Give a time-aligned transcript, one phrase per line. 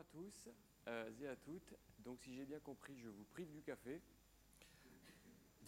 [0.00, 0.48] à tous
[0.88, 1.74] euh, et à toutes.
[1.98, 4.00] Donc, si j'ai bien compris, je vous prive du café.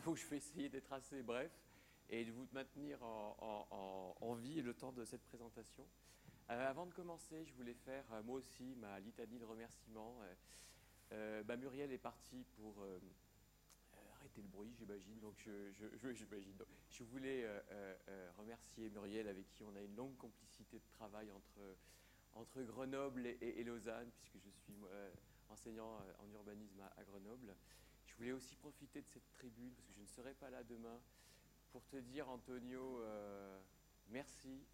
[0.04, 1.52] Donc, je vais essayer d'être assez bref
[2.08, 5.86] et de vous maintenir en, vie le temps de cette présentation.
[6.50, 10.16] Euh, avant de commencer, je voulais faire euh, moi aussi ma litanie de remerciements.
[11.44, 12.74] Bah, Muriel est partie pour
[14.14, 15.20] arrêter le bruit, j'imagine.
[15.20, 16.08] Donc, je,
[16.90, 17.46] je voulais
[18.38, 21.76] remercier Muriel avec qui on a une longue complicité de travail entre
[22.34, 24.74] entre Grenoble et, Lausanne, puisque je suis
[25.52, 27.54] enseignant euh, en urbanisme à, Grenoble.
[28.06, 31.00] Je voulais aussi profiter de cette tribune, parce que je ne serai pas là demain,
[31.70, 33.60] pour te dire, Antonio, euh,
[34.08, 34.64] merci.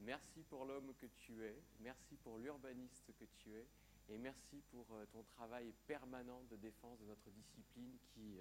[0.00, 3.66] Merci pour l'homme que tu es, merci pour l'urbaniste que tu es,
[4.08, 8.38] et merci pour euh, ton travail permanent de défense de notre discipline qui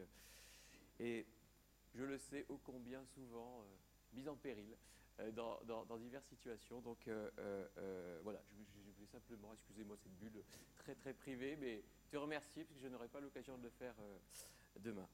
[1.00, 1.26] est,
[1.96, 3.66] je le sais, ô combien souvent
[4.14, 4.78] mise en péril.
[5.20, 6.80] Euh, dans, diverses situations.
[6.82, 10.44] Donc euh, euh, voilà, je, voulais simplement, excusez-moi cette bulle
[10.76, 13.96] très très privée, mais te remercier parce que je n'aurai pas l'occasion de le faire
[14.80, 15.08] demain.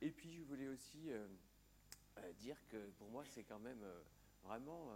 [0.00, 1.10] et puis je voulais aussi
[2.38, 3.82] dire que pour moi c'est quand même
[4.44, 4.92] vraiment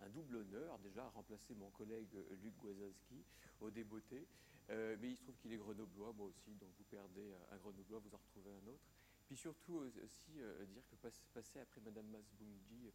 [0.00, 3.22] un double honneur déjà remplacer mon collègue Luc Guazowski
[3.60, 4.26] au débeauté.
[4.68, 8.14] mais il se trouve qu'il est grenoblois, moi aussi, donc vous perdez un grenoblois, vous
[8.14, 8.88] en retrouvez un autre.
[9.26, 10.96] Puis surtout aussi dire que
[11.34, 12.90] passer après Madame Masboungi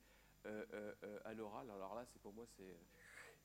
[0.45, 1.69] euh, euh, euh, à l'oral.
[1.69, 2.75] Alors là, c'est pour moi, c'est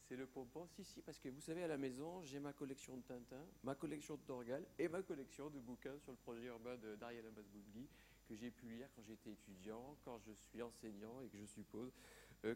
[0.09, 0.67] c'est le pompon.
[0.69, 3.75] Si, si, parce que vous savez, à la maison, j'ai ma collection de Tintin, ma
[3.75, 7.89] collection de Torgal et ma collection de bouquins sur le projet urbain d'Ariel Amasbougli
[8.29, 11.93] que j'ai pu lire quand j'étais étudiant, quand je suis enseignant et que je suppose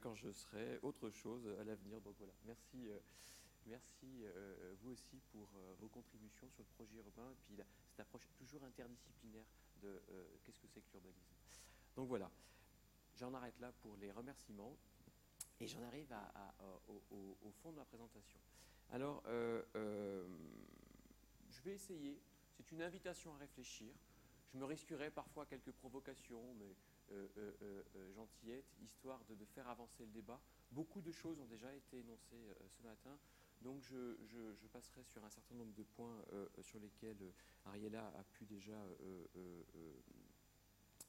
[0.00, 2.00] quand je serai autre chose à l'avenir.
[2.02, 2.88] Donc voilà, merci,
[3.66, 4.24] merci
[4.82, 5.48] vous aussi pour
[5.80, 7.56] vos contributions sur le projet urbain et puis
[7.88, 9.46] cette approche toujours interdisciplinaire
[9.82, 10.00] de
[10.44, 11.34] qu'est-ce que c'est que l'urbanisme?
[11.96, 12.30] Donc voilà.
[13.20, 14.74] J'en arrête là pour les remerciements
[15.60, 16.10] et j'en arrive
[16.88, 18.40] au, fond de ma présentation.
[18.92, 20.26] Alors, euh, euh,
[21.50, 22.18] je vais essayer.
[22.56, 23.92] C'est une invitation à réfléchir.
[24.54, 26.74] Je me risquerai parfois quelques provocations, mais
[27.12, 27.82] euh,
[28.14, 30.40] gentillettes, histoire de, faire avancer le débat.
[30.72, 33.18] Beaucoup de choses ont déjà été énoncées ce matin,
[33.60, 36.24] donc je, passerai sur un certain nombre de points
[36.62, 37.32] sur lesquels
[37.66, 38.82] Ariella a pu déjà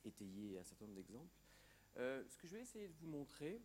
[0.03, 1.40] étayer un certain nombre d'exemples.
[1.97, 3.61] Euh, ce que je vais essayer de vous montrer,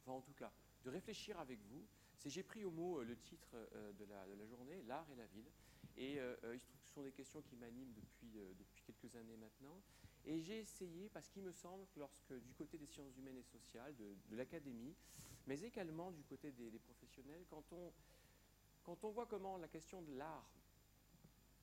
[0.00, 0.52] enfin en tout cas,
[0.84, 1.84] de réfléchir avec vous,
[2.16, 5.26] c'est j'ai pris au mot euh, le titre euh, de, la, journée, l'art et la
[5.26, 5.50] ville.
[5.98, 6.18] Et
[6.52, 8.38] il se trouve que ce sont des questions qui m'animent depuis,
[8.84, 9.80] quelques années maintenant.
[10.26, 13.42] Et j'ai essayé, parce qu'il me semble que lorsque du côté des sciences humaines et
[13.42, 14.94] sociales, de, l'académie,
[15.46, 17.94] mais également du côté des, professionnels, quand on,
[18.84, 20.46] quand on voit comment la question de l'art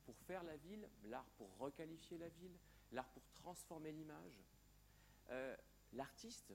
[0.04, 2.58] pour faire la ville, l'art pour requalifier la ville,
[2.92, 4.42] l'art pour transformer l'image,
[5.94, 6.54] l'artiste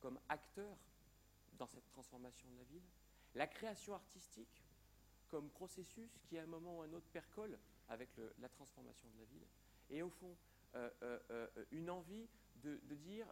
[0.00, 0.76] comme acteur
[1.58, 2.88] dans cette transformation de la ville,
[3.34, 4.64] la création artistique
[5.28, 7.58] comme processus qui à un moment ou un autre percole
[7.88, 8.08] avec
[8.38, 9.46] la transformation de la ville,
[9.90, 10.36] et au fond
[10.76, 12.28] euh, euh, euh, une envie
[12.62, 13.26] de, dire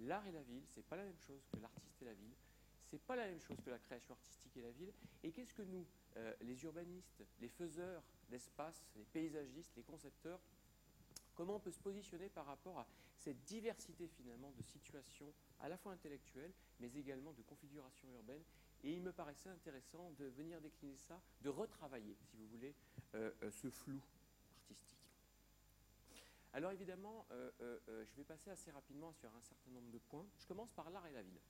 [0.00, 2.34] l'art et la ville, c'est pas la même chose que l'artiste et la ville,
[2.90, 4.92] c'est pas la même chose que la création artistique et la ville,
[5.22, 5.86] et qu'est-ce que nous,
[6.40, 10.40] les urbanistes, les faiseurs d'espace, les paysagistes, les concepteurs,
[11.34, 12.86] comment on peut se positionner par rapport à
[13.22, 18.42] cette diversité finalement de situations à la fois intellectuelles, mais également de configuration urbaine.
[18.82, 22.74] Et il me paraissait intéressant de venir décliner ça, de retravailler, si vous voulez,
[23.14, 24.00] euh, euh, ce flou
[24.56, 24.98] artistique.
[26.52, 30.26] Alors évidemment, euh, je vais passer assez rapidement sur un certain nombre de points.
[30.38, 31.40] Je commence par l'art et la ville.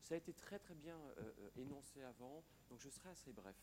[0.00, 0.98] Ça a été très très bien
[1.56, 3.56] énoncé avant, donc je serai assez bref.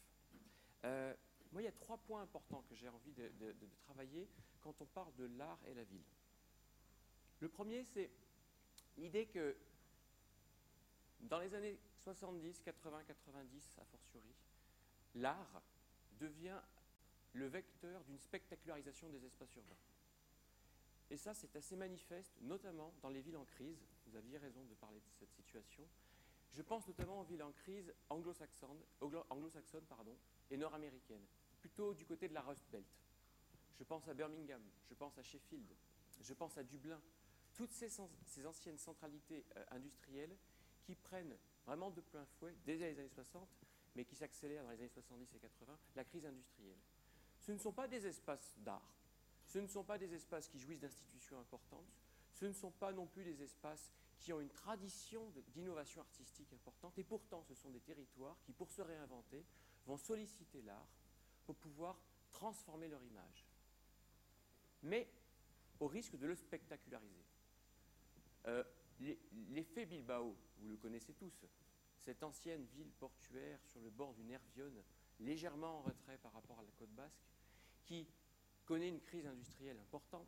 [1.51, 4.27] moi, il y a trois points importants que j'ai envie de travailler
[4.61, 6.03] quand on parle de l'art et la ville.
[7.41, 8.09] Le premier, c'est
[8.97, 9.57] l'idée que
[11.21, 14.33] dans les années 70, 80, 90, a fortiori,
[15.15, 15.61] l'art
[16.19, 16.59] devient
[17.33, 19.75] le vecteur d'une spectacularisation des espaces urbains.
[21.09, 23.85] Et ça, c'est assez manifeste, notamment dans les villes en crise.
[24.05, 25.85] Vous aviez raison de parler de cette situation.
[26.51, 28.83] Je pense notamment aux villes en crise anglo-saxonnes
[30.49, 31.25] et nord-américaines,
[31.59, 32.85] plutôt du côté de la Rust Belt.
[33.77, 35.73] Je pense à Birmingham, je pense à Sheffield,
[36.21, 37.01] je pense à Dublin.
[37.55, 37.99] Toutes ces,
[38.45, 40.35] anciennes centralités euh, industrielles
[40.83, 43.47] qui prennent vraiment de plein fouet, dès les années 60,
[43.95, 46.79] mais qui s'accélèrent dans les années 70 et 80, la crise industrielle.
[47.39, 48.95] Ce ne sont pas des espaces d'art,
[49.45, 51.85] ce ne sont pas des espaces qui jouissent d'institutions importantes,
[52.33, 56.97] ce ne sont pas non plus des espaces qui ont une tradition d'innovation artistique importante,
[56.97, 59.45] et pourtant ce sont des territoires qui, pour se réinventer,
[59.85, 60.87] vont solliciter l'art
[61.45, 61.99] pour pouvoir
[62.31, 63.45] transformer leur image
[64.83, 65.07] mais
[65.79, 67.25] au risque de le spectaculariser.
[68.47, 68.63] Euh,
[69.49, 71.45] l'effet Bilbao, vous le connaissez tous,
[71.97, 74.71] cette ancienne ville portuaire sur le bord du Nervion,
[75.19, 77.23] légèrement en retrait par rapport à la côte basque,
[77.85, 78.07] qui
[78.65, 80.27] connaît une crise industrielle importante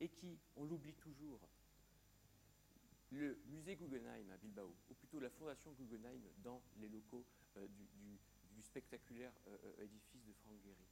[0.00, 1.40] et qui, on l'oublie toujours,
[3.10, 7.24] le musée Guggenheim à Bilbao, ou plutôt la fondation Guggenheim dans les locaux
[7.56, 8.18] euh, du,
[8.62, 10.86] spectaculaire euh, édifice de Franck Gehry.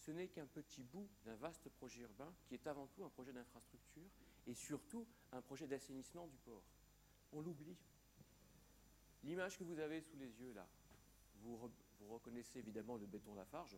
[0.00, 3.32] Ce n'est qu'un petit bout d'un vaste projet urbain qui est avant tout un projet
[3.32, 4.10] d'infrastructure
[4.46, 6.62] et surtout un projet d'assainissement du port.
[7.32, 7.76] On l'oublie.
[9.24, 10.66] L'image que vous avez sous les yeux là,
[11.42, 11.58] vous,
[12.10, 13.76] reconnaissez évidemment le béton Lafarge,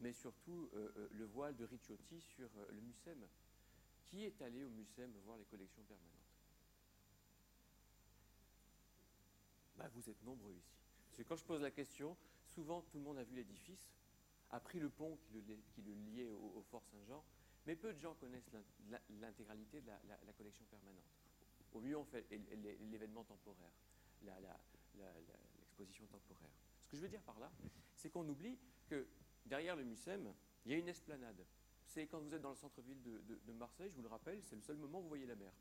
[0.00, 0.70] mais surtout
[1.10, 3.26] le voile de Ricciotti sur le Mucem.
[4.06, 6.14] Qui est allé au Mucem voir les collections permanentes?
[9.76, 10.76] Bah, Vous êtes nombreux ici.
[11.06, 12.16] Parce que quand je pose la question,
[12.54, 13.94] souvent tout le monde a vu l'édifice,
[14.50, 15.18] a pris le pont
[15.72, 17.24] qui le, liait au, Fort Saint-Jean,
[17.66, 18.50] mais peu de gens connaissent
[19.20, 21.04] l'intégralité de la, collection permanente.
[21.72, 22.26] Au mieux, on fait
[22.90, 23.72] l'événement temporaire,
[24.22, 26.50] l'exposition temporaire.
[26.84, 27.50] Ce que je veux dire par là,
[27.96, 29.06] c'est qu'on oublie que
[29.46, 30.32] derrière le Mucem,
[30.64, 31.44] il y a une esplanade.
[31.86, 34.62] C'est quand vous êtes dans le centre-ville de, Marseille, je vous le rappelle, c'est le
[34.62, 35.52] seul moment où vous voyez la mer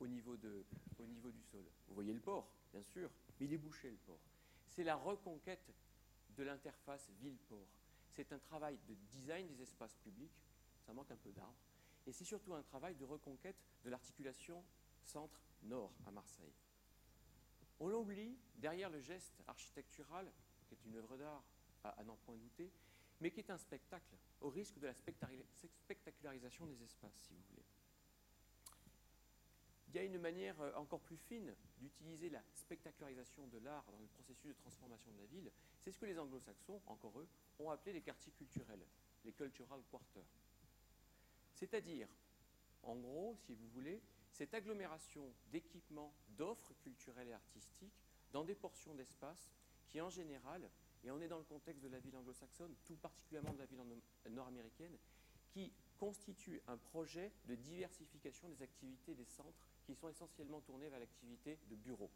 [0.00, 1.64] au niveau du sol.
[1.88, 4.20] Vous voyez le port, bien sûr, mais il est bouché le port.
[4.66, 5.72] C'est la reconquête
[6.36, 7.66] de l'interface ville-port.
[8.10, 10.32] C'est un travail de design des espaces publics,
[10.88, 11.66] ça manque un peu d'arbres,
[12.06, 14.64] et c'est surtout un travail de reconquête de l'articulation
[15.02, 16.54] centre-nord à Marseille.
[17.78, 20.32] On l'oublie derrière le geste architectural,
[20.66, 21.44] qui est une œuvre d'art
[21.84, 22.72] à, n'en point douter,
[23.20, 27.66] mais qui est un spectacle, au risque de la spectacularisation des espaces, si vous voulez.
[29.88, 34.00] Il y a une manière euh, encore plus fine d'utiliser la spectacularisation de l'art dans
[34.00, 35.52] le processus de transformation de la ville.
[35.80, 38.86] C'est ce que les anglo-saxons, encore eux, ont appelé les quartiers culturels,
[39.24, 40.24] les cultural quarters.
[41.58, 42.06] C'est-à-dire,
[42.84, 44.00] en gros, si vous voulez,
[44.30, 47.98] cette agglomération d'équipements, d'offres culturelles et artistiques
[48.30, 49.50] dans des portions d'espace
[49.88, 50.70] qui, en général,
[51.02, 53.80] et on est dans le contexte de la ville anglo-saxonne, tout particulièrement de la ville
[54.30, 54.96] nord-américaine,
[55.48, 61.00] qui constitue un projet de diversification des activités des centres qui sont essentiellement tournés vers
[61.00, 62.10] l'activité de bureau.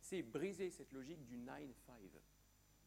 [0.00, 1.62] C'est briser cette logique du 9-5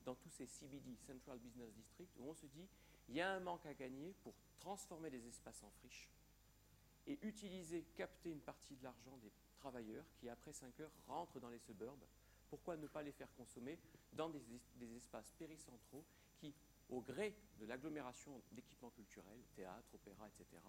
[0.06, 2.68] dans tous ces CBD, Central Business District, où on se dit
[3.10, 6.10] il y a un manque à gagner pour transformer des espaces en friches
[7.08, 11.50] et utiliser, capter une partie de l'argent des travailleurs qui, après 5 heures, rentrent dans
[11.50, 12.06] les suburbs.
[12.50, 13.78] Pourquoi ne pas les faire consommer
[14.14, 14.42] dans des,
[14.76, 16.06] des espaces péricentraux
[16.38, 16.54] qui,
[16.90, 20.62] au gré de l'agglomération d'équipements culturels, théâtre, opéra, etc.,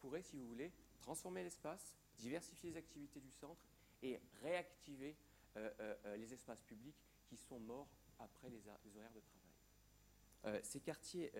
[0.00, 3.66] pourraient, si vous voulez, transformer l'espace, diversifier les activités du centre
[4.02, 5.16] et réactiver
[5.56, 7.88] euh, euh, euh, les espaces publics qui sont morts
[8.18, 9.47] après les, horaires de travail.
[10.62, 11.32] Ces quartiers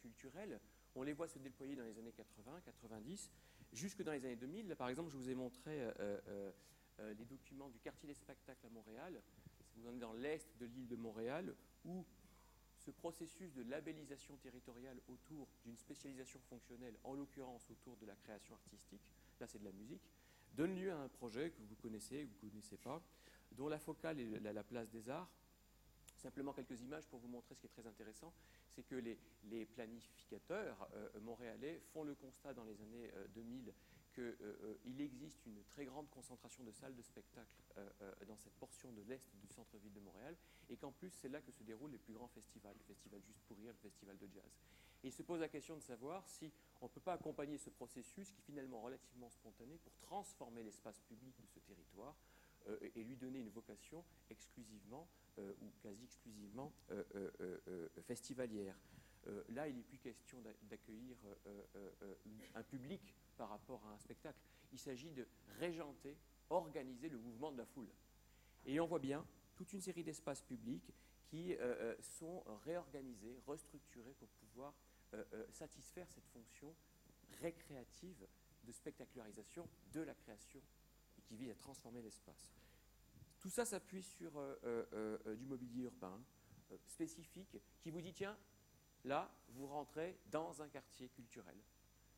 [0.00, 0.60] culturels,
[0.94, 3.30] on les voit se déployer dans les années 80, 90,
[3.72, 4.74] jusque dans les années 2000.
[4.76, 5.88] par exemple, je vous ai montré
[6.98, 9.20] les documents du quartier des spectacles à Montréal.
[9.76, 11.54] Vous en êtes dans l'est de l'île de Montréal,
[11.84, 12.04] où
[12.80, 18.54] ce processus de labellisation territoriale autour d'une spécialisation fonctionnelle, en l'occurrence autour de la création
[18.54, 19.02] artistique,
[19.38, 20.10] là c'est de la musique,
[20.54, 23.02] donne lieu à un projet que vous connaissez ou que vous ne connaissez pas,
[23.52, 25.30] dont la focale est la, place des arts.
[26.20, 28.32] Simplement quelques images pour vous montrer ce qui est très intéressant,
[28.68, 33.72] c'est que les, planificateurs euh, montréalais font le constat dans les années 2000 euh,
[34.12, 38.54] qu'il euh, euh, existe une très grande concentration de salles de spectacle euh, dans cette
[38.54, 40.36] portion de l'Est du centre-ville de Montréal,
[40.68, 43.42] et qu'en plus, c'est là que se déroulent les plus grands festivals, le festival Juste
[43.46, 44.50] pour Rire, le festival de jazz.
[45.02, 48.30] Il se pose la question de savoir si on ne peut pas accompagner ce processus,
[48.30, 52.14] qui est finalement relativement spontané, pour transformer l'espace public de ce territoire
[52.94, 56.72] et lui donner une vocation exclusivement ou quasi exclusivement
[58.02, 58.76] festivalière.
[59.48, 61.16] là, il n'est plus question d'accueillir
[62.54, 64.38] un public par rapport à un spectacle.
[64.72, 65.26] Il s'agit de
[65.58, 66.16] régenter,
[66.50, 67.90] organiser le mouvement de la foule.
[68.66, 69.26] Et on voit bien
[69.56, 70.92] toute une série d'espaces publics
[71.30, 74.74] qui euh, euh, sont réorganisés, restructurés pour pouvoir
[75.14, 76.74] euh, satisfaire cette fonction
[77.40, 78.26] récréative
[78.64, 80.60] de spectacularisation de la création
[81.30, 82.52] qui vise à transformer l'espace.
[83.38, 84.32] Tout ça s'appuie sur
[85.36, 86.20] du mobilier urbain
[86.86, 88.36] spécifique qui vous dit tiens,
[89.04, 91.56] là, vous rentrez dans un quartier culturel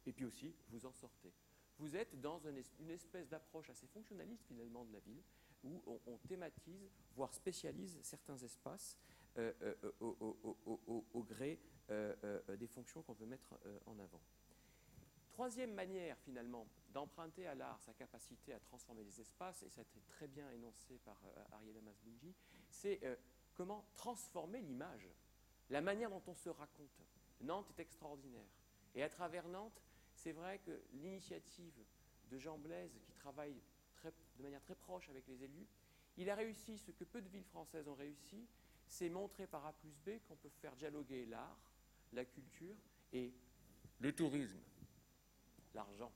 [0.07, 1.31] et puis aussi vous en sortez.
[1.79, 2.41] Vous êtes dans
[2.79, 5.23] une espèce d'approche assez fonctionnaliste finalement de la ville,
[5.65, 8.97] où on, thématise, voire spécialise certains espaces
[9.39, 13.55] euh, euh, au, gré euh, des fonctions qu'on veut mettre
[13.87, 14.21] en avant.
[15.31, 19.83] Troisième manière finalement d'emprunter à l'art sa capacité à transformer les espaces, et ça a
[19.83, 21.17] été très bien énoncé par
[21.53, 22.35] Ariel Masbunji,
[22.71, 23.01] c'est
[23.55, 25.09] comment transformer l'image,
[25.71, 27.03] la manière dont on se raconte.
[27.41, 28.49] Nantes est extraordinaire.
[28.95, 29.83] Et à travers Nantes,
[30.15, 31.75] c'est vrai que l'initiative
[32.31, 33.61] de Jean Blaise, qui travaille
[34.05, 35.67] de manière très proche avec les élus,
[36.17, 38.47] il a réussi ce que peu de villes françaises ont réussi,
[38.87, 41.59] c'est montrer par A plus B qu'on peut faire dialoguer l'art,
[42.13, 42.77] la culture
[43.13, 43.33] et
[44.01, 44.61] le tourisme,
[45.75, 46.13] l'argent.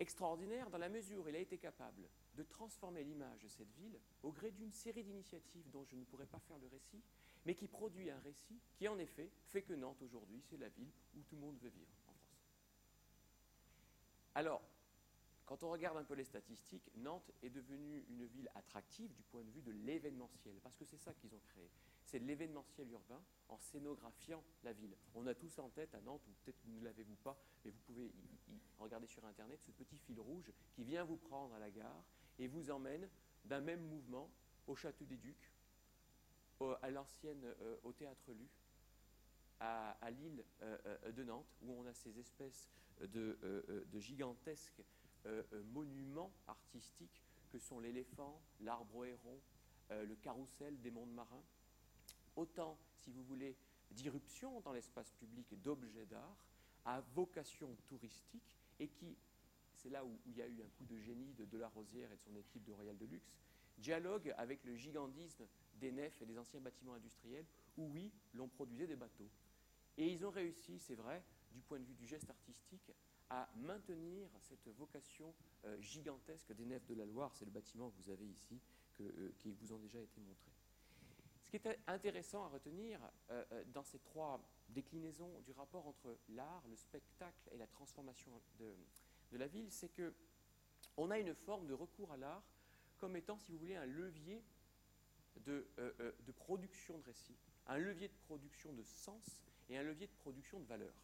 [0.00, 4.00] Extraordinaire dans la mesure où il a été capable de transformer l'image de cette ville
[4.22, 7.02] au gré d'une série d'initiatives dont je ne pourrais pas faire le récit,
[7.44, 10.90] mais qui produit un récit qui, en effet, fait que Nantes, aujourd'hui, c'est la ville
[11.14, 12.34] où tout le monde veut vivre en France.
[14.34, 14.62] Alors,
[15.44, 19.44] quand on regarde un peu les statistiques, Nantes est devenue une ville attractive du point
[19.44, 21.68] de vue de l'événementiel, parce que c'est ça qu'ils ont créé.
[22.10, 24.96] C'est l'événementiel urbain en scénographiant la ville.
[25.14, 28.10] On a tous en tête à Nantes, ou peut-être ne l'avez-vous pas, mais vous pouvez
[28.80, 32.02] regarder sur Internet ce petit fil rouge qui vient vous prendre à la gare
[32.40, 33.08] et vous emmène
[33.44, 34.28] d'un même mouvement
[34.66, 35.52] au Château des Ducs,
[36.82, 38.48] à l'ancienne, euh, au théâtre Lu,
[39.60, 42.68] à, l'île euh, euh, de Nantes, où on a ces espèces
[43.02, 43.38] de,
[44.00, 44.82] gigantesques
[45.72, 49.40] monuments artistiques que sont l'éléphant, l'arbre héron,
[49.90, 51.44] le carrousel des mondes marins.
[52.36, 53.56] Autant, si vous voulez,
[53.90, 56.46] d'irruption dans l'espace public d'objets d'art
[56.84, 59.16] à vocation touristique et qui,
[59.74, 62.22] c'est là où, il y a eu un coup de génie de Delarosière et de
[62.22, 63.34] son équipe de Royal Deluxe,
[63.78, 67.46] dialogue avec le gigantisme des nefs et des anciens bâtiments industriels
[67.76, 69.30] où, oui, l'on produisait des bateaux.
[69.96, 71.22] Et ils ont réussi, c'est vrai,
[71.52, 72.92] du point de vue du geste artistique,
[73.28, 75.32] à maintenir cette vocation
[75.64, 77.32] euh, gigantesque des nefs de la Loire.
[77.34, 78.60] C'est le bâtiment que vous avez ici,
[79.00, 80.50] euh, qui vous ont déjà été montré.
[81.50, 86.62] Ce qui est intéressant à retenir euh, dans ces trois déclinaisons du rapport entre l'art,
[86.68, 88.30] le spectacle et la transformation
[88.60, 88.72] de,
[89.32, 90.14] de la ville, c'est que
[90.96, 92.44] on a une forme de recours à l'art
[92.98, 94.44] comme étant, si vous voulez, un levier
[95.48, 100.06] euh, euh, de, production de récits, un levier de production de sens et un levier
[100.06, 100.94] de production de valeur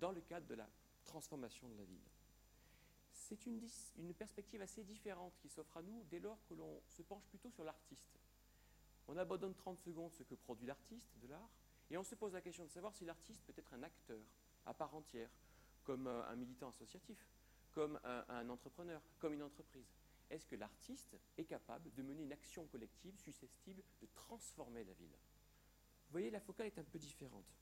[0.00, 0.68] dans le cadre de la
[1.06, 2.10] transformation de la ville.
[3.12, 7.24] C'est une, perspective assez différente qui s'offre à nous dès lors que l'on se penche
[7.28, 8.20] plutôt sur l'artiste.
[9.08, 11.50] On abandonne 30 secondes ce que produit l'artiste de l'art
[11.90, 14.20] et on se pose la question de savoir si l'artiste peut être un acteur
[14.64, 15.30] à part entière,
[15.84, 17.28] comme euh, un militant associatif,
[17.72, 19.86] comme un entrepreneur, comme une entreprise
[20.30, 25.06] est-ce que l'artiste est capable de mener une action collective susceptible de transformer la ville?
[25.08, 27.54] Vous voyez, la focale est un peu différente.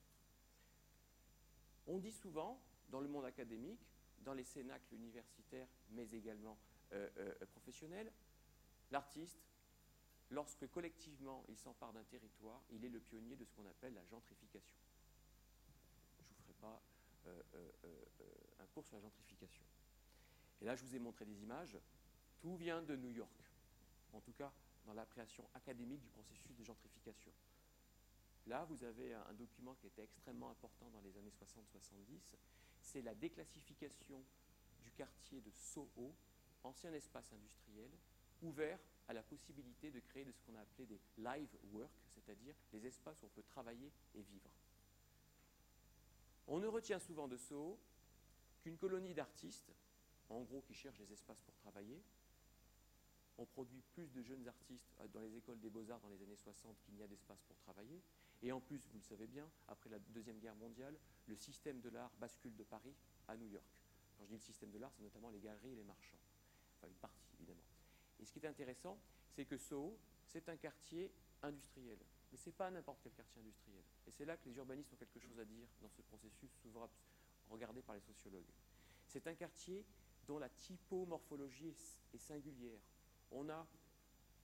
[1.86, 3.86] On dit souvent, dans le monde académique,
[4.20, 6.56] dans les cénacles universitaires, mais également
[6.92, 8.10] euh, euh, professionnels,
[8.90, 9.38] l'artiste,
[10.34, 14.04] lorsque collectivement il s'empare d'un territoire, il est le pionnier de ce qu'on appelle la
[14.04, 14.76] gentrification.
[16.18, 16.82] Je ne vous ferai pas
[17.26, 17.42] euh,
[18.58, 19.64] un cours sur la gentrification.
[20.60, 21.78] Et là, je vous ai montré des images
[22.40, 23.50] tout vient de New York,
[24.12, 24.52] en tout cas
[24.84, 27.32] dans l'appréhension académique du processus de gentrification.
[28.46, 32.36] Là, vous avez un document qui était extrêmement important dans les années 60-70,
[32.82, 34.22] c'est la déclassification
[34.82, 36.14] du quartier de Soho,
[36.62, 37.90] ancien espace industriel,
[38.42, 42.54] ouvert à la possibilité de créer de ce qu'on a appelé des live work, c'est-à-dire
[42.72, 44.50] des espaces où on peut travailler et vivre.
[46.46, 47.78] On ne retient souvent de Soho
[48.62, 49.72] qu'une colonie d'artistes,
[50.28, 52.02] en gros qui cherchent des espaces pour travailler,
[53.38, 56.76] on produit plus de jeunes artistes dans les écoles des beaux-arts dans les années 60
[56.82, 58.00] qu'il n'y a d'espace pour travailler.
[58.42, 60.96] Et en plus, vous le savez bien, après la Deuxième Guerre mondiale,
[61.26, 62.94] le système de l'art bascule de Paris
[63.26, 63.64] à New York.
[64.16, 66.18] Quand je dis le système de l'art, c'est notamment les galeries et les marchands.
[66.76, 67.73] Enfin, une partie, évidemment.
[68.20, 68.98] Et ce qui est intéressant,
[69.30, 71.98] c'est que Soho, c'est un quartier industriel.
[72.30, 73.82] Mais ce n'est pas n'importe quel quartier industriel.
[74.06, 76.88] Et c'est là que les urbanistes ont quelque chose à dire dans ce processus souvent
[77.48, 78.50] regardé par les sociologues.
[79.06, 79.84] C'est un quartier
[80.26, 81.74] dont la typomorphologie
[82.12, 82.80] est singulière
[83.34, 83.66] on a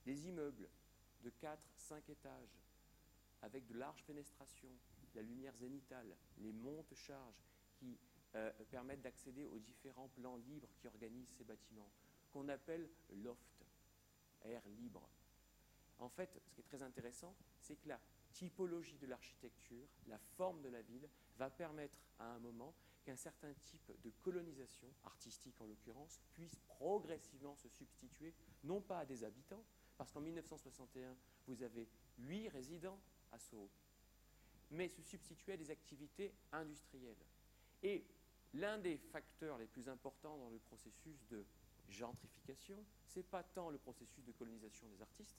[0.04, 0.68] des immeubles
[1.22, 2.58] de 4, 5 étages
[3.42, 4.72] avec de larges fenestrations,
[5.14, 7.42] la lumière zénitale, les montes-charges
[7.78, 7.98] qui
[8.34, 11.90] euh, permettent d'accéder aux différents plans libres qui organisent ces bâtiments,
[12.30, 12.88] qu'on appelle
[13.22, 13.59] loft,
[14.44, 15.08] air libre.
[15.98, 18.00] En fait, ce qui est très intéressant, c'est que la
[18.32, 23.52] typologie de l'architecture, la forme de la ville, va permettre à un moment qu'un certain
[23.54, 29.64] type de colonisation, artistique en l'occurrence, puisse progressivement se substituer, non pas à des habitants,
[29.96, 31.16] parce qu'en 1961,
[31.46, 32.98] vous avez huit résidents
[33.32, 33.70] à Soho,
[34.70, 37.24] mais se substituer à des activités industrielles.
[37.82, 38.06] Et
[38.54, 41.44] l'un des facteurs les plus importants dans le processus de
[41.90, 45.38] gentrification, ce n'est pas tant le processus de colonisation des artistes,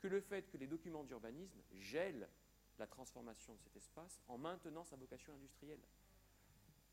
[0.00, 2.28] que le fait que les documents d'urbanisme gèlent
[2.78, 5.82] la transformation de cet espace en maintenant sa vocation industrielle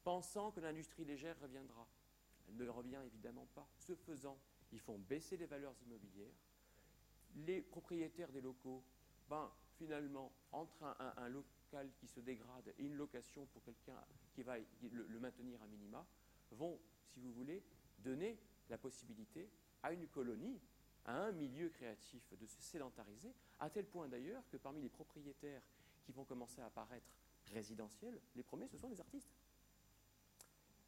[0.07, 1.85] pensant que l'industrie légère reviendra.
[2.47, 3.67] Elle ne revient évidemment pas.
[3.77, 4.39] Ce faisant,
[4.71, 6.31] ils font baisser les valeurs immobilières.
[7.35, 8.85] Les propriétaires des locaux,
[9.27, 10.81] ben, finalement, entre
[11.17, 14.01] un, local qui se dégrade et une location pour quelqu'un
[14.31, 16.07] qui va le, maintenir à minima,
[16.51, 17.61] vont, si vous voulez,
[18.07, 18.37] donner
[18.69, 19.49] la possibilité
[19.83, 20.59] à une colonie
[21.07, 25.61] à un milieu créatif de se sédentariser, à tel point d'ailleurs que parmi les propriétaires
[26.03, 27.07] qui vont commencer à apparaître
[27.53, 29.31] résidentiels, les premiers, ce sont les artistes.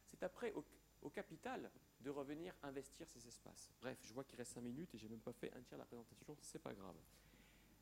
[0.06, 1.70] C'est après au, capital
[2.02, 3.70] de revenir investir ces espaces.
[3.80, 5.82] Bref, je vois qu'il reste cinq minutes et j'ai même pas fait un tiers de
[5.82, 6.96] la présentation, c'est pas grave.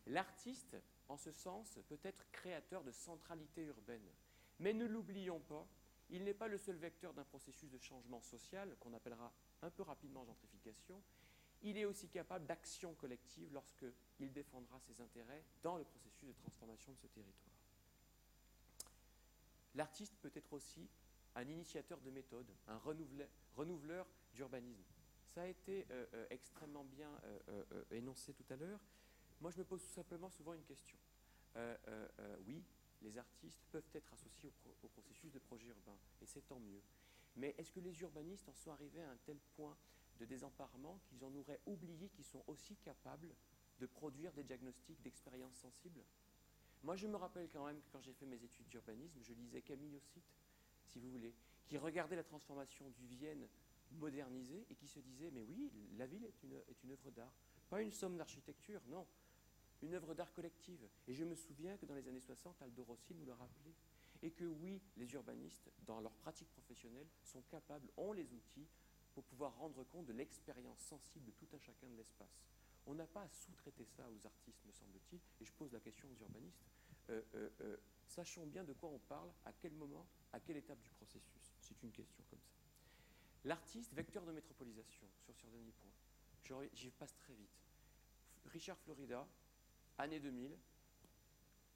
[0.07, 0.76] L'artiste,
[1.09, 4.09] en ce sens, peut être créateur de centralité urbaine.
[4.61, 5.66] Mais ne l'oublions pas,
[6.10, 9.82] il n'est pas le seul vecteur d'un processus de changement social qu'on appellera un peu
[9.82, 11.02] rapidement gentrification.
[11.62, 16.92] Il est aussi capable d'action collective lorsqu'il défendra ses intérêts dans le processus de transformation
[16.92, 17.58] de ce territoire.
[19.74, 20.88] L'artiste peut être aussi
[21.34, 22.78] un initiateur de méthode, un
[23.56, 24.84] renouveleur d'urbanisme.
[25.26, 27.10] Ça a été euh, euh, extrêmement bien
[27.48, 28.80] euh, énoncé tout à l'heure.
[29.40, 30.98] Moi, je me pose tout simplement souvent une question.
[32.46, 32.62] oui,
[33.02, 34.52] les artistes peuvent être associés
[34.83, 36.83] au, processus de projet urbain, et c'est tant mieux.
[37.37, 39.76] Mais est-ce que les urbanistes en sont arrivés à un tel point
[40.19, 43.35] de désemparement qu'ils en auraient oublié qu'ils sont aussi capables
[43.78, 46.02] de produire des diagnostics d'expériences sensibles?
[46.83, 49.62] Moi, je me rappelle quand même que quand j'ai fait mes études d'urbanisme, je lisais
[49.62, 50.35] Camille Ossite,
[50.87, 51.35] si vous voulez,
[51.67, 53.47] qui regardait la transformation du Vienne
[53.93, 57.33] modernisée et qui se disait Mais oui, la ville est une, est une œuvre d'art.
[57.69, 59.07] Pas une somme d'architecture, non,
[59.82, 60.88] une œuvre d'art collective.
[61.06, 63.75] Et je me souviens que dans les années 60, Aldo Rossi nous le rappelait.
[64.23, 68.66] Et que oui, les urbanistes, dans leur pratique professionnelle, sont capables, ont les outils
[69.14, 72.42] pour pouvoir rendre compte de l'expérience sensible de tout un chacun de l'espace.
[72.87, 76.08] On n'a pas à sous-traiter ça aux artistes, me semble-t-il, et je pose la question
[76.08, 76.64] aux urbanistes.
[77.11, 80.80] Euh, euh, euh, sachons bien de quoi on parle, à quel moment, à quelle étape
[80.80, 81.52] du processus.
[81.61, 82.58] C'est une question comme ça.
[83.44, 86.68] L'artiste, vecteur de métropolisation, sur ce dernier point.
[86.73, 87.66] J'y passe très vite.
[88.47, 89.26] Richard Florida,
[89.99, 90.57] année 2000,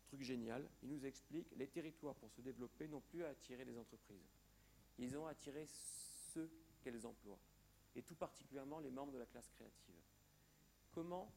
[0.07, 3.79] truc génial, il nous explique les territoires pour se développer n'ont plus à attirer les
[3.79, 4.29] entreprises.
[4.99, 6.51] Ils ont attiré ceux
[6.83, 7.39] qu'elles emploient,
[7.95, 10.01] et tout particulièrement les membres de la classe créative.
[10.93, 11.33] Comment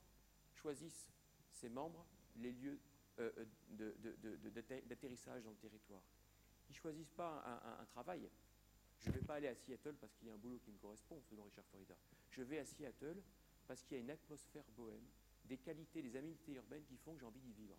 [0.53, 1.09] choisissent
[1.51, 2.05] ces membres
[2.37, 2.79] les lieux
[3.19, 3.31] euh,
[3.79, 6.01] euh d'atterrissage dans le territoire?
[6.67, 8.27] Ils ne choisissent pas un, travail.
[8.99, 10.77] Je ne vais pas aller à Seattle parce qu'il y a un boulot qui me
[10.77, 11.95] correspond, selon Richard Florida.
[12.31, 13.21] Je vais à Seattle
[13.67, 15.05] parce qu'il y a une atmosphère bohème,
[15.47, 17.77] des qualités, des aménités urbaines qui font que j'ai envie d'y vivre.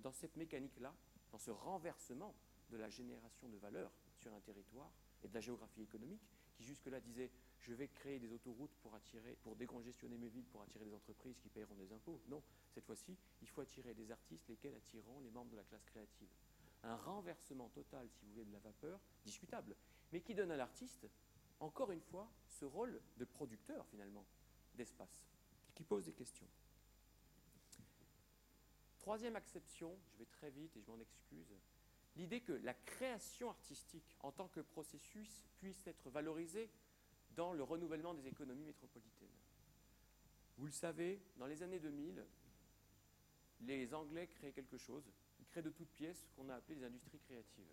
[0.00, 0.94] Dans cette mécanique-là,
[1.32, 2.34] dans ce renversement
[2.70, 4.90] de la génération de valeur sur un territoire
[5.22, 6.22] et de la géographie économique,
[6.54, 7.30] qui jusque-là disait
[7.60, 11.38] je vais créer des autoroutes pour attirer, pour décongestionner mes villes, pour attirer des entreprises
[11.38, 12.20] qui paieront des impôts.
[12.28, 15.84] Non, cette fois-ci, il faut attirer des artistes, lesquels attireront les membres de la classe
[15.84, 16.28] créative.
[16.82, 19.76] Un renversement total, si vous voulez, de la vapeur, discutable,
[20.12, 21.06] mais qui donne à l'artiste,
[21.60, 24.24] encore une fois, ce rôle de producteur, finalement,
[24.74, 25.26] d'espace,
[25.74, 26.46] qui pose des questions.
[29.00, 31.54] Troisième acception, je vais très vite et je m'en excuse,
[32.16, 36.70] l'idée que la création artistique en tant que processus puisse être valorisée
[37.34, 39.28] dans le renouvellement des économies métropolitaines.
[40.58, 42.22] Vous le savez, dans les années 2000,
[43.62, 46.84] les Anglais créent quelque chose, ils créent de toutes pièces ce qu'on a appelé les
[46.84, 47.72] industries créatives,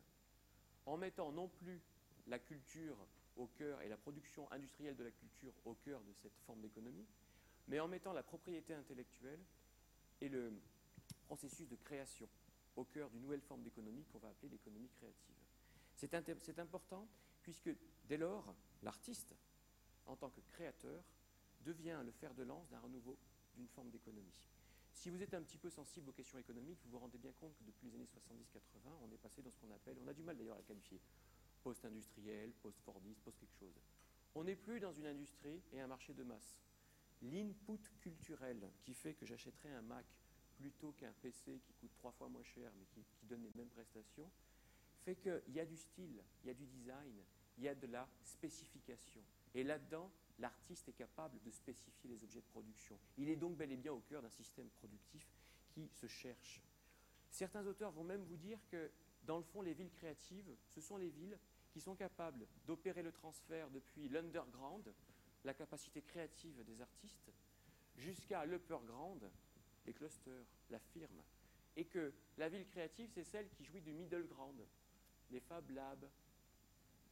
[0.85, 1.81] en mettant non plus
[2.27, 2.97] la culture
[3.35, 7.07] au cœur et la production industrielle de la culture au cœur de cette forme d'économie,
[7.67, 9.43] mais en mettant la propriété intellectuelle
[10.21, 10.53] et le
[11.27, 12.27] processus de création
[12.77, 15.35] au cœur d'une nouvelle forme d'économie qu'on va appeler l'économie créative.
[15.95, 17.07] C'est important
[17.43, 17.69] puisque
[18.05, 19.35] dès lors, l'artiste,
[20.05, 21.03] en tant que créateur,
[21.61, 23.17] devient le fer de lance d'un renouveau
[23.55, 24.33] d'une forme d'économie.
[24.93, 27.55] Si vous êtes un petit peu sensible aux questions économiques, vous vous rendez bien compte
[27.55, 30.23] que depuis les années 70-80, on est passé dans ce qu'on appelle, on a du
[30.23, 31.01] mal d'ailleurs à la qualifier,
[31.63, 33.79] post-industriel, post-fordiste, post quelque chose.
[34.35, 36.59] On n'est plus dans une industrie et un marché de masse.
[37.21, 40.05] L'input culturel qui fait que j'achèterai un Mac
[40.57, 44.29] plutôt qu'un PC qui coûte trois fois moins cher mais qui, donne les mêmes prestations,
[45.03, 47.23] fait qu'il y a du style, il y a du design,
[47.57, 49.21] il y a de la spécification.
[49.53, 52.97] Et là-dedans, l'artiste est capable de spécifier les objets de production.
[53.17, 55.27] Il est donc bel et bien au cœur d'un système productif
[55.69, 56.61] qui se cherche.
[57.29, 58.91] Certains auteurs vont même vous dire que,
[59.23, 61.37] dans le fond, les villes créatives, ce sont les villes
[61.71, 64.93] qui sont capables d'opérer le transfert depuis l'underground,
[65.43, 67.31] la capacité créative des artistes,
[67.95, 69.29] jusqu'à l'upperground,
[69.87, 71.23] les clusters, la firme.
[71.75, 74.59] Et que la ville créative, c'est celle qui jouit du middle ground,
[75.31, 76.07] les Fab Labs,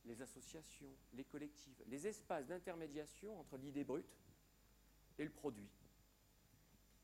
[0.06, 4.20] les associations, les collectives, les espaces d'intermédiation entre l'idée brute
[5.18, 5.70] et le produit.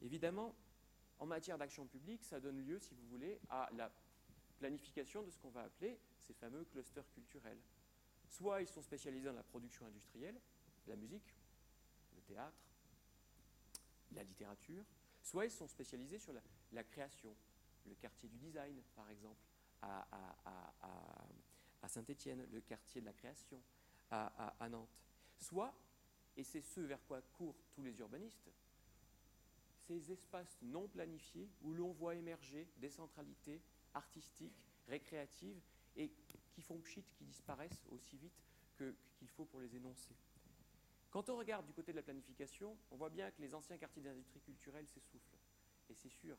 [0.02, 0.56] Évidemment,
[1.20, 3.92] en matière d'action publique, ça donne lieu, si vous voulez, à la
[4.58, 7.62] planification de ce qu'on va appeler ces fameux clusters culturels.
[8.28, 10.40] Soit ils sont spécialisés dans la production industrielle,
[10.88, 11.36] la musique,
[12.16, 12.58] le théâtre,
[14.14, 14.84] la littérature,
[15.22, 16.34] soit ils sont spécialisés sur
[16.72, 17.36] la, création,
[17.86, 19.42] le quartier du design, par exemple,
[19.82, 20.06] à
[21.88, 23.62] Saint-Étienne, le quartier de la création,
[24.12, 25.00] à, Nantes.
[25.40, 25.74] Soit
[26.38, 28.50] et c'est ce vers quoi courent tous les urbanistes,
[29.88, 33.62] ces espaces non planifiés où l'on voit émerger des centralités
[33.94, 35.60] artistiques, récréatives,
[35.96, 36.12] et
[36.54, 38.40] qui font pchit, qui disparaissent aussi vite
[38.78, 40.16] qu'il faut pour les énoncer.
[41.12, 44.02] Quand on regarde du côté de la planification, on voit bien que les anciens quartiers
[44.02, 45.38] d'industrie culturelle s'essoufflent.
[45.89, 46.38] Et c'est sûr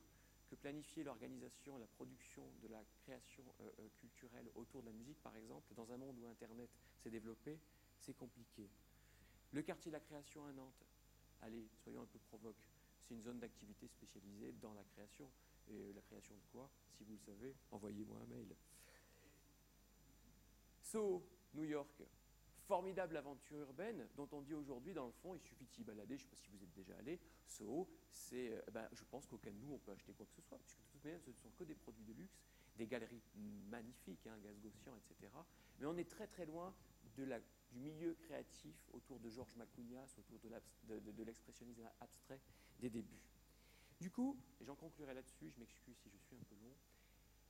[0.48, 5.20] que planifier l'organisation, la production de la création euh, euh, culturelle autour de la musique,
[5.22, 6.70] par exemple, dans un monde où Internet
[7.02, 7.60] s'est développé,
[7.98, 8.70] c'est compliqué.
[9.52, 10.86] Le quartier de la création à Nantes,
[11.42, 12.66] allez, soyons un peu provoques,
[13.02, 15.30] c'est une zone d'activité spécialisée dans la création.
[15.68, 16.68] Et la création de quoi?
[16.96, 18.56] Si vous le savez, envoyez-moi un mail.
[20.82, 21.22] So,
[21.54, 22.02] New York,
[22.66, 26.16] formidable aventure urbaine dont on dit aujourd'hui, dans le fond, il suffit de s'y balader.
[26.16, 27.20] Je ne sais pas si vous êtes déjà allé.
[27.46, 30.42] Soho, c'est, euh, ben, je pense qu'aucun de nous, on peut acheter quoi que ce
[30.42, 32.42] soit, puisque de toute manière, ce ne sont que des produits de luxe,
[32.76, 33.22] des galeries
[33.68, 35.32] magnifiques, hein, Gaz Gaussian, etc.
[35.78, 36.74] Mais on est très très loin
[37.14, 37.26] du
[37.72, 42.40] milieu créatif autour de Georges Macunias, autour de, de l'expressionnisme abstrait
[42.80, 43.20] des débuts.
[44.00, 46.74] Du coup, et j'en conclurai là-dessus, je m'excuse si je suis un peu long,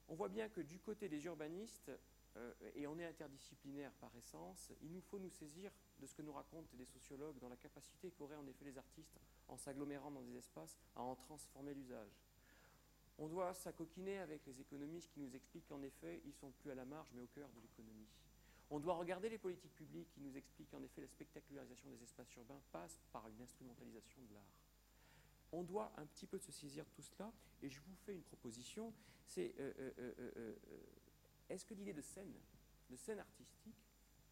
[0.09, 1.91] on voit bien que du côté des urbanistes,
[2.37, 6.23] euh, et on est interdisciplinaire par essence, il nous faut nous saisir de ce que
[6.23, 9.19] nous racontent des sociologues dans la capacité qu'auraient en effet les artistes,
[9.49, 12.23] en s'agglomérant dans des espaces, à en transformer l'usage.
[13.19, 16.75] On doit s'acoquiner avec les économistes qui nous expliquent qu'en effet, ils sont plus à
[16.75, 18.09] la marge, mais au cœur de l'économie.
[18.71, 22.35] On doit regarder les politiques publiques qui nous expliquent qu'en effet, la spectacularisation des espaces
[22.37, 24.59] urbains passe par une instrumentalisation de l'art.
[25.53, 27.31] On doit un petit peu se saisir de tout cela,
[27.63, 28.95] et je vous fais une proposition,
[29.27, 30.55] c'est euh, euh,
[31.53, 32.35] est-ce que l'idée de scène,
[32.89, 33.77] de scène artistique,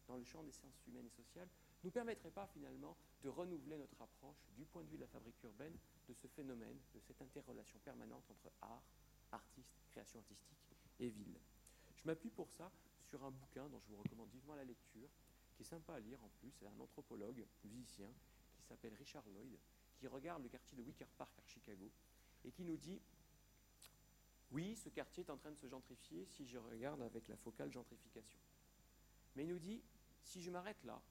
[0.07, 3.77] dans le champ des sciences humaines et sociales, ne nous permettrait pas finalement de renouveler
[3.77, 7.21] notre approche du point de vue de la fabrique urbaine de ce phénomène, de cette
[7.21, 8.83] interrelation permanente entre art,
[9.31, 10.57] artiste, création artistique
[10.99, 11.39] et ville?
[11.95, 12.71] Je m'appuie pour ça
[13.03, 15.09] sur un bouquin dont je vous recommande vivement la lecture,
[15.53, 18.11] qui est sympa à lire en plus, c'est un anthropologue, musicien,
[18.57, 19.59] qui s'appelle Richard Lloyd,
[19.95, 21.91] qui regarde le quartier de Wicker Park à Chicago
[22.43, 22.99] et qui nous dit
[24.51, 27.71] oui, ce quartier est en train de se gentrifier si je regarde avec la focale
[27.71, 28.39] gentrification.
[29.35, 29.81] Mais il nous dit,
[30.23, 31.01] si je m'arrête là,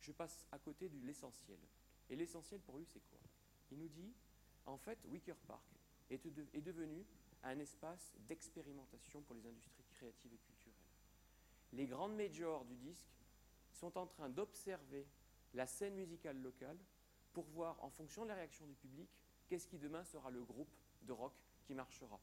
[0.00, 1.58] je passe à côté de l'essentiel.
[2.08, 3.20] Et l'essentiel pour lui, c'est quoi?
[3.70, 4.14] Il nous dit,
[4.64, 5.64] en fait, Wicker Park
[6.10, 6.18] est,
[6.60, 7.04] devenu
[7.42, 10.74] un espace d'expérimentation pour les industries créatives et culturelles.
[11.72, 13.12] Les grandes majors du disque
[13.72, 15.06] sont en train d'observer
[15.52, 16.78] la scène musicale locale
[17.32, 19.10] pour voir, en fonction de la réaction du public,
[19.48, 22.20] qu'est-ce qui demain sera le groupe de rock qui marchera.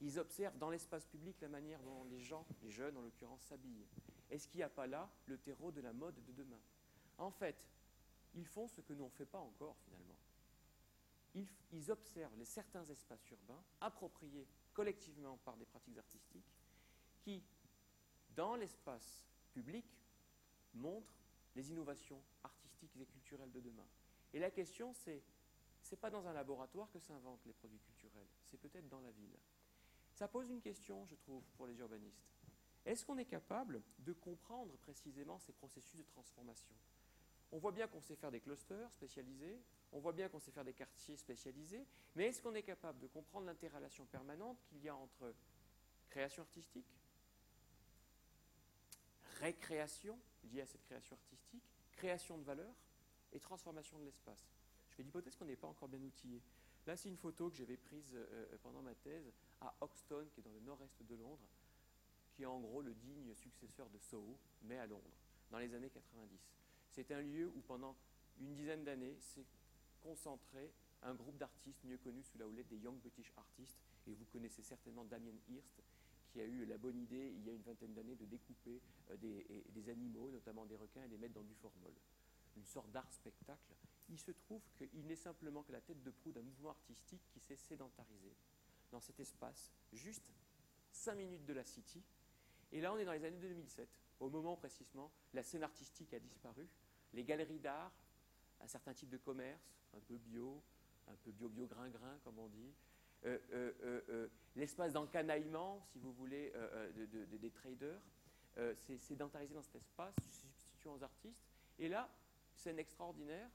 [0.00, 3.86] Ils observent dans l'espace public la manière dont les gens, les jeunes en l'occurrence, s'habillent.
[4.30, 6.60] Est-ce qu'il n'y a pas là le terreau de la mode de demain?
[7.18, 7.68] En fait,
[8.34, 10.16] ils font ce que nous ne fait pas encore finalement.
[11.72, 16.54] Ils, observent les certains espaces urbains appropriés collectivement par des pratiques artistiques
[17.18, 17.42] qui,
[18.36, 19.84] dans l'espace public,
[20.74, 21.18] montrent
[21.56, 23.86] les innovations artistiques et culturelles de demain.
[24.32, 25.24] Et la question, c'est,
[25.82, 29.36] c'est pas dans un laboratoire que s'inventent les produits culturels, c'est peut-être dans la ville.
[30.14, 32.24] Ça pose une question, je trouve, pour les urbanistes.
[32.86, 36.74] Est-ce qu'on est capable de comprendre précisément ces processus de transformation?
[37.50, 39.60] On voit bien qu'on sait faire des clusters spécialisés,
[39.92, 43.06] on voit bien qu'on sait faire des quartiers spécialisés, mais est-ce qu'on est capable de
[43.06, 45.34] comprendre l'interrelation permanente qu'il y a entre
[46.10, 46.86] création artistique,
[49.40, 52.74] récréation liée à cette création artistique, création de valeur
[53.32, 54.50] et transformation de l'espace?
[54.90, 56.42] Je fais l'hypothèse qu'on n'est pas encore bien outillé.
[56.86, 60.40] Là, c'est une photo que j'avais prise euh, euh, pendant ma thèse à Hoxton, qui
[60.40, 61.48] est dans le nord-est de Londres,
[62.32, 65.16] qui est en gros le digne successeur de Soho, mais à Londres,
[65.50, 66.38] dans les années 90.
[66.90, 67.96] C'est un lieu où pendant
[68.38, 69.46] une dizaine d'années s'est
[70.00, 74.26] concentré un groupe d'artistes mieux connus sous la houlette des Young British Artists, et vous
[74.26, 75.82] connaissez certainement Damien Hirst,
[76.32, 79.16] qui a eu la bonne idée, il y a une vingtaine d'années, de découper euh,
[79.16, 81.92] des, des, animaux, notamment des requins, et les mettre dans du formol.
[82.56, 83.74] Une sorte d'art spectacle
[84.08, 87.40] il se trouve qu'il n'est simplement que la tête de proue d'un mouvement artistique qui
[87.40, 88.34] s'est sédentarisé
[88.90, 90.32] dans cet espace, juste
[90.90, 92.02] cinq minutes de la City.
[92.72, 93.88] Et là, on est dans les années 2007,
[94.20, 96.68] au moment précisément, la scène artistique a disparu,
[97.12, 97.92] les galeries d'art,
[98.60, 100.62] un certain type de commerce, un peu bio,
[101.08, 102.74] un peu bio-bio-grain-grain, comme on dit,
[103.24, 103.72] euh, euh,
[104.08, 106.52] euh, l'espace d'encanaillement, si vous voulez,
[107.40, 108.02] des traders,
[108.76, 111.42] c'est sédentarisé dans cet espace, substituant aux artistes.
[111.78, 112.08] Et là,
[112.54, 113.50] scène extraordinaire,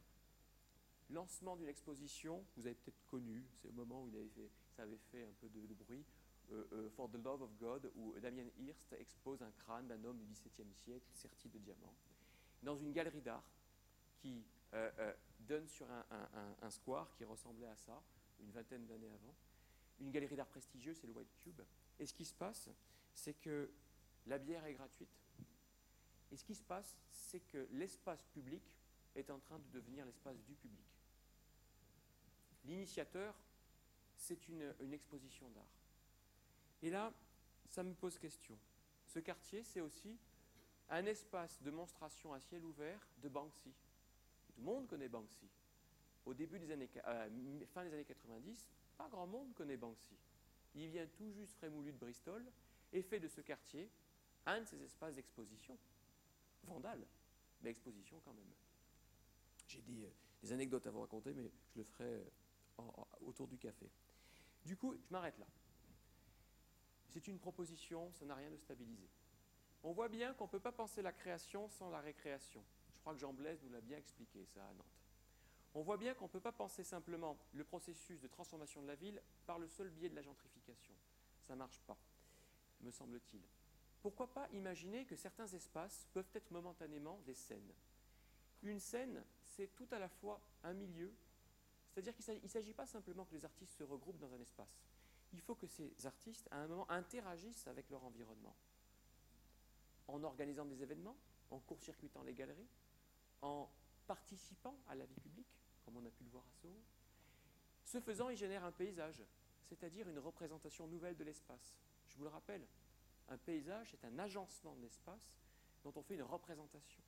[1.11, 4.83] Lancement d'une exposition, vous avez peut-être connu, c'est au moment où il avait fait, ça
[4.83, 6.05] avait fait un peu de, bruit,
[6.51, 10.19] euh, euh, For the Love of God, où Damien Hirst expose un crâne d'un homme
[10.19, 11.95] du XVIIe siècle serti de diamants,
[12.61, 13.43] dans une galerie d'art
[14.17, 17.99] qui euh, donne sur un, square qui ressemblait à ça,
[18.39, 19.33] une vingtaine d'années avant.
[19.99, 21.61] Une galerie d'art prestigieuse, c'est le White Cube.
[21.97, 22.69] Et ce qui se passe,
[23.15, 23.71] c'est que
[24.27, 25.09] la bière est gratuite.
[26.31, 28.61] Et ce qui se passe, c'est que l'espace public
[29.19, 30.85] est en train de devenir l'espace du public.
[32.65, 33.35] L'initiateur,
[34.15, 35.79] c'est une, exposition d'art.
[36.81, 37.13] Et là,
[37.67, 38.57] ça me pose question.
[39.05, 40.17] Ce quartier, c'est aussi
[40.89, 43.73] un espace de monstration à ciel ouvert de Banksy.
[44.45, 45.47] Tout le monde connaît Banksy.
[46.25, 50.15] Au début des années, euh, fin des années 90, pas grand monde connaît Banksy.
[50.75, 52.45] Il vient tout juste frémoulu de Bristol
[52.91, 53.89] et fait de ce quartier
[54.45, 55.77] un de ses espaces d'exposition.
[56.63, 57.05] Vandale,
[57.61, 58.51] mais exposition quand même.
[59.69, 60.09] J'ai des, euh,
[60.41, 62.25] des, anecdotes à vous raconter, mais je le ferai
[62.79, 62.83] euh,
[63.21, 63.89] autour du café.
[64.65, 65.47] Du coup, je m'arrête là.
[67.07, 69.07] C'est une proposition, ça n'a rien de stabilisé.
[69.83, 72.63] On voit bien qu'on ne peut pas penser la création sans la récréation.
[72.95, 74.99] Je crois que Jean Blaise nous l'a bien expliqué, ça, à Nantes.
[75.75, 78.95] On voit bien qu'on ne peut pas penser simplement le processus de transformation de la
[78.95, 80.95] ville par le seul biais de la gentrification.
[81.43, 81.97] Ça ne marche pas,
[82.81, 83.43] me semble-t-il.
[84.01, 87.71] Pourquoi pas imaginer que certains espaces peuvent être momentanément des scènes?
[88.63, 91.13] Une scène, c'est tout à la fois un milieu,
[91.89, 94.83] c'est-à-dire qu'il ne s'agit pas simplement que les artistes se regroupent dans un espace.
[95.31, 98.55] Il faut que ces artistes, à un moment, interagissent avec leur environnement
[100.07, 101.15] en organisant des événements,
[101.51, 102.67] en court-circuitant les galeries,
[103.41, 103.69] en
[104.07, 106.81] participant à la vie publique, comme on a pu le voir à Soho.
[107.83, 109.23] Ce faisant, il génère un paysage,
[109.67, 111.75] c'est-à-dire une représentation nouvelle de l'espace.
[112.07, 112.65] Je vous le rappelle,
[113.27, 115.35] un paysage est un agencement de l'espace
[115.83, 117.01] dont on fait une représentation.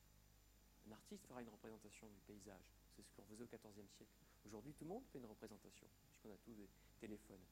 [0.92, 2.76] Un artiste fera une représentation du paysage.
[2.96, 4.12] C'est ce qu'on faisait au XIVe siècle.
[4.46, 6.68] Aujourd'hui, tout le monde fait une représentation, puisqu'on a tous des
[7.00, 7.46] téléphones.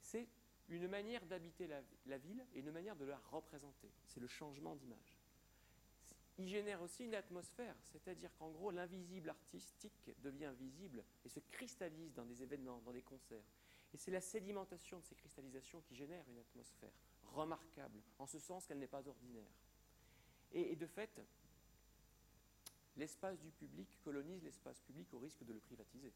[0.00, 0.26] C'est
[0.68, 3.92] une manière d'habiter la, ville et une manière de la représenter.
[4.08, 5.18] C'est le changement d'image.
[6.38, 12.12] Il génère aussi une atmosphère, c'est-à-dire qu'en gros, l'invisible artistique devient visible et se cristallise
[12.14, 13.44] dans des événements, dans des concerts.
[13.94, 16.92] Et c'est la sédimentation de ces cristallisations qui génère une atmosphère
[17.34, 19.52] remarquable, en ce sens qu'elle n'est pas ordinaire.
[20.52, 21.20] Et de fait,
[22.96, 26.12] l'espace du public colonise l'espace public au risque de le privatiser.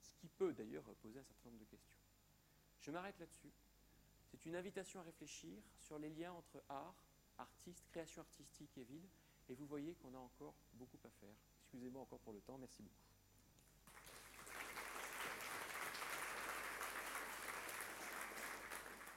[0.00, 1.98] Ce qui peut d'ailleurs poser un certain nombre de questions.
[2.80, 3.52] Je m'arrête là-dessus.
[4.26, 6.94] C'est une invitation à réfléchir sur les liens entre art,
[7.38, 9.08] artiste, création artistique et ville.
[9.48, 11.36] Et vous voyez qu'on a encore beaucoup à faire.
[11.60, 12.58] Excusez-moi encore pour le temps.
[12.58, 13.03] Merci beaucoup.